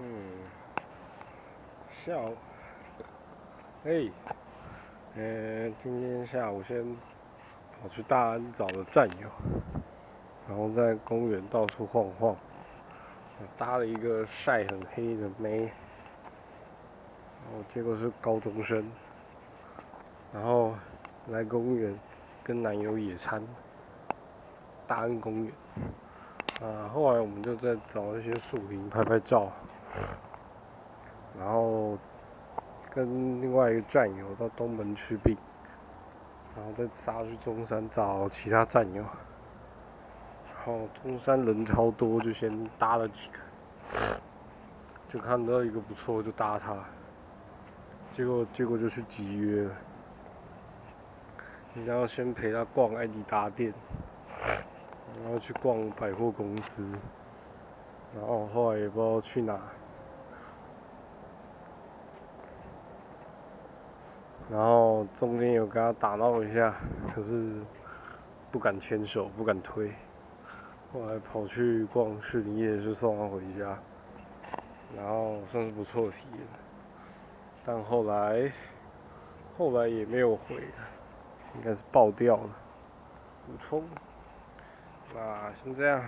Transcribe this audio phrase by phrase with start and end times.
[0.00, 0.04] 嗯，
[1.90, 2.36] 下午，
[3.82, 4.12] 嘿，
[5.16, 6.84] 呃，今天下午先
[7.82, 9.28] 跑去大安找了战友，
[10.48, 12.36] 然后在公园到处晃晃，
[13.56, 18.88] 搭了一个晒很黑的妹，然后结果是高中生，
[20.32, 20.74] 然后
[21.26, 21.92] 来公园
[22.44, 23.42] 跟男友野餐，
[24.86, 25.52] 大安公园，
[26.62, 29.50] 啊，后来我们就在找一些树林拍拍照。
[31.38, 31.96] 然后
[32.90, 35.36] 跟另外一个战友到东门吃饼，
[36.56, 39.02] 然后再杀去中山找其他战友。
[39.02, 43.38] 然后中山人超多，就先搭了几个，
[45.08, 46.76] 就看到一个不错就搭他，
[48.12, 49.70] 结果结果就去集约了。
[51.86, 53.72] 然后先陪他逛艾迪达店，
[55.22, 56.98] 然后去逛百货公司，
[58.16, 59.60] 然后后来也不知道去哪。
[64.50, 66.74] 然后中间有跟他打闹一下，
[67.14, 67.52] 可是
[68.50, 69.92] 不敢牵手，不敢推，
[70.92, 73.78] 后来跑去逛士林夜市送他回家，
[74.96, 76.40] 然后算是不错的体验，
[77.66, 78.50] 但后来
[79.58, 80.56] 后来也没有回，
[81.56, 82.50] 应该是爆掉了，
[83.46, 83.84] 补充，
[85.14, 86.02] 那先这样。